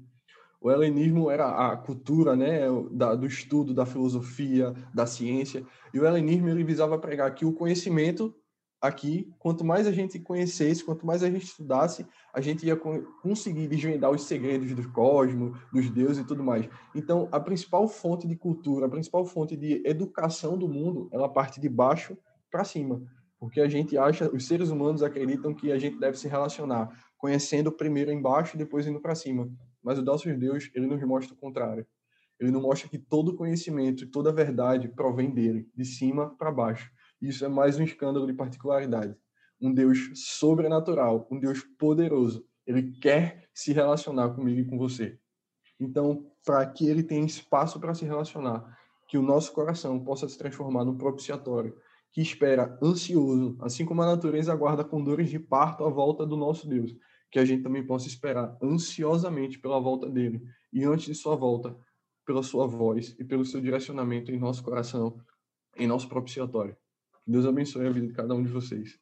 O 0.60 0.72
helenismo 0.72 1.30
era 1.30 1.72
a 1.72 1.78
cultura 1.78 2.36
né, 2.36 2.62
da, 2.92 3.16
do 3.16 3.26
estudo 3.26 3.74
da 3.74 3.86
filosofia, 3.86 4.74
da 4.94 5.06
ciência, 5.06 5.66
e 5.94 6.00
o 6.00 6.06
helenismo 6.06 6.50
ele 6.50 6.64
visava 6.64 6.98
pregar 6.98 7.34
que 7.34 7.46
o 7.46 7.54
conhecimento 7.54 8.36
aqui, 8.82 9.30
quanto 9.40 9.66
mais 9.66 9.88
a 9.88 9.92
gente 9.92 10.20
conhecesse, 10.20 10.84
quanto 10.84 11.06
mais 11.06 11.24
a 11.24 11.30
gente 11.30 11.46
estudasse, 11.46 12.06
a 12.34 12.42
gente 12.42 12.66
ia 12.66 12.76
conseguir 12.76 13.68
desvendar 13.68 14.12
os 14.12 14.24
segredos 14.24 14.74
do 14.74 14.92
cosmos, 14.92 15.58
dos 15.74 15.90
deuses 15.90 16.20
e 16.20 16.28
tudo 16.28 16.44
mais. 16.44 16.70
Então, 16.96 17.28
a 17.32 17.40
principal 17.40 17.88
fonte 17.88 18.28
de 18.28 18.36
cultura, 18.36 18.86
a 18.86 18.90
principal 18.90 19.26
fonte 19.26 19.56
de 19.56 19.82
educação 19.86 20.58
do 20.58 20.68
mundo, 20.68 21.10
ela 21.12 21.28
parte 21.28 21.60
de 21.60 21.68
baixo 21.68 22.18
para 22.52 22.64
cima, 22.64 23.02
porque 23.40 23.60
a 23.60 23.68
gente 23.68 23.98
acha, 23.98 24.30
os 24.34 24.48
seres 24.48 24.70
humanos 24.70 25.04
acreditam 25.04 25.54
que 25.54 25.72
a 25.72 25.78
gente 25.78 26.00
deve 26.00 26.18
se 26.18 26.28
relacionar 26.28 26.90
conhecendo 27.18 27.72
primeiro 27.72 28.12
embaixo 28.12 28.56
e 28.56 28.60
depois 28.60 28.86
indo 28.88 29.02
para 29.02 29.16
cima. 29.16 29.50
Mas 29.84 29.98
o 29.98 30.04
nosso 30.04 30.32
Deus, 30.38 30.70
ele 30.74 30.86
nos 30.86 31.02
mostra 31.04 31.34
o 31.34 31.38
contrário. 31.38 31.86
Ele 32.40 32.52
nos 32.52 32.62
mostra 32.62 32.88
que 32.88 33.00
todo 33.00 33.36
conhecimento 33.36 34.10
toda 34.12 34.32
verdade 34.32 34.88
provém 34.88 35.32
dele, 35.32 35.68
de 35.76 35.84
cima 35.84 36.36
para 36.38 36.52
baixo. 36.52 36.92
Isso 37.22 37.44
é 37.44 37.48
mais 37.48 37.78
um 37.78 37.84
escândalo 37.84 38.28
de 38.28 38.34
particularidade. 38.34 39.16
Um 39.60 39.74
Deus 39.74 40.12
sobrenatural, 40.14 41.28
um 41.32 41.40
Deus 41.40 41.64
poderoso, 41.80 42.46
Ele 42.66 42.92
quer 43.00 43.50
se 43.54 43.74
relacionar 43.74 44.30
comigo 44.30 44.60
e 44.60 44.66
com 44.66 44.78
você. 44.78 45.18
Então, 45.80 46.32
para 46.46 46.66
que 46.66 46.88
ele 46.88 47.04
tenha 47.04 47.26
espaço 47.26 47.80
para 47.80 47.94
se 47.94 48.06
relacionar, 48.06 48.78
que 49.08 49.18
o 49.18 49.22
nosso 49.22 49.52
coração 49.54 50.00
possa 50.04 50.28
se 50.28 50.38
transformar 50.38 50.84
no 50.84 50.98
propiciatório, 50.98 51.76
que 52.12 52.22
espera 52.22 52.78
ansioso, 52.82 53.58
assim 53.62 53.86
como 53.86 54.02
a 54.02 54.06
natureza 54.06 54.52
aguarda 54.52 54.84
com 54.84 55.04
dores 55.04 55.30
de 55.30 55.40
parto 55.40 55.86
a 55.86 55.90
volta 55.90 56.26
do 56.26 56.36
nosso 56.36 56.68
Deus, 56.68 56.96
que 57.32 57.40
a 57.40 57.46
gente 57.46 57.64
também 57.64 57.86
possa 57.86 58.08
esperar 58.08 58.58
ansiosamente 58.62 59.60
pela 59.60 59.80
volta 59.80 60.10
dele 60.10 60.42
e 60.72 60.84
antes 60.84 61.06
de 61.06 61.16
sua 61.16 61.36
volta, 61.36 61.78
pela 62.26 62.44
sua 62.44 62.68
voz 62.68 63.16
e 63.20 63.24
pelo 63.24 63.46
seu 63.46 63.62
direcionamento 63.62 64.32
em 64.32 64.40
nosso 64.40 64.64
coração, 64.64 65.20
em 65.76 65.88
nosso 65.88 66.10
propiciatório. 66.10 66.76
Deus 67.28 67.46
abençoe 67.46 67.86
a 67.86 67.92
vida 67.92 68.08
de 68.08 68.14
cada 68.14 68.34
um 68.34 68.42
de 68.42 68.50
vocês. 68.50 68.98